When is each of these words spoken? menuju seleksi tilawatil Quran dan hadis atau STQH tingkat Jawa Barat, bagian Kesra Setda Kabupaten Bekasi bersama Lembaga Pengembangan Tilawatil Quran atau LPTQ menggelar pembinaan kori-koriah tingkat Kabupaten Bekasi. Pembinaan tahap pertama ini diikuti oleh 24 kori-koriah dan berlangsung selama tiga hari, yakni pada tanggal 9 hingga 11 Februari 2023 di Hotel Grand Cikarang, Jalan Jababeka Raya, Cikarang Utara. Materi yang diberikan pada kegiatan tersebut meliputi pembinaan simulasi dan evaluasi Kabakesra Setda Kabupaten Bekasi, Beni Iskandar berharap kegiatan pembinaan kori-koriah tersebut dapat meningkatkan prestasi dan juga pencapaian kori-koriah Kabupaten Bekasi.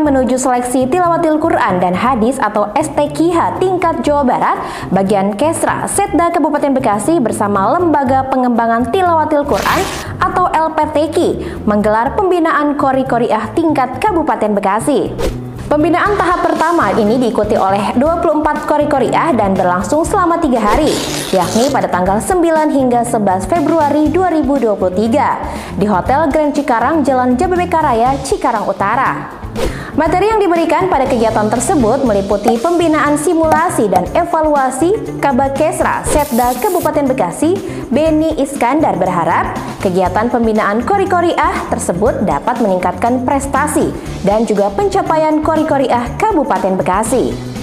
menuju 0.00 0.40
seleksi 0.40 0.88
tilawatil 0.88 1.36
Quran 1.36 1.84
dan 1.84 1.92
hadis 1.92 2.40
atau 2.40 2.72
STQH 2.72 3.60
tingkat 3.60 4.00
Jawa 4.00 4.24
Barat, 4.24 4.56
bagian 4.88 5.36
Kesra 5.36 5.84
Setda 5.84 6.32
Kabupaten 6.32 6.72
Bekasi 6.72 7.20
bersama 7.20 7.76
Lembaga 7.76 8.24
Pengembangan 8.32 8.88
Tilawatil 8.88 9.44
Quran 9.44 9.80
atau 10.16 10.48
LPTQ 10.48 11.16
menggelar 11.68 12.16
pembinaan 12.16 12.80
kori-koriah 12.80 13.52
tingkat 13.52 14.00
Kabupaten 14.00 14.56
Bekasi. 14.56 15.12
Pembinaan 15.66 16.14
tahap 16.14 16.46
pertama 16.46 16.94
ini 16.94 17.18
diikuti 17.18 17.58
oleh 17.58 17.90
24 17.98 18.70
kori-koriah 18.70 19.34
dan 19.34 19.50
berlangsung 19.50 20.06
selama 20.06 20.38
tiga 20.38 20.62
hari, 20.62 20.94
yakni 21.34 21.66
pada 21.74 21.90
tanggal 21.90 22.22
9 22.22 22.70
hingga 22.70 23.02
11 23.02 23.50
Februari 23.50 24.06
2023 24.14 25.74
di 25.74 25.86
Hotel 25.90 26.30
Grand 26.30 26.54
Cikarang, 26.54 27.02
Jalan 27.02 27.34
Jababeka 27.34 27.82
Raya, 27.82 28.14
Cikarang 28.22 28.62
Utara. 28.70 29.35
Materi 29.96 30.28
yang 30.28 30.36
diberikan 30.36 30.92
pada 30.92 31.08
kegiatan 31.08 31.48
tersebut 31.48 32.04
meliputi 32.04 32.60
pembinaan 32.60 33.16
simulasi 33.16 33.88
dan 33.88 34.04
evaluasi 34.12 34.92
Kabakesra 35.24 36.04
Setda 36.04 36.52
Kabupaten 36.60 37.08
Bekasi, 37.08 37.56
Beni 37.88 38.36
Iskandar 38.36 39.00
berharap 39.00 39.56
kegiatan 39.80 40.28
pembinaan 40.28 40.84
kori-koriah 40.84 41.72
tersebut 41.72 42.28
dapat 42.28 42.60
meningkatkan 42.60 43.24
prestasi 43.24 43.88
dan 44.20 44.44
juga 44.44 44.68
pencapaian 44.68 45.40
kori-koriah 45.40 46.12
Kabupaten 46.20 46.76
Bekasi. 46.76 47.55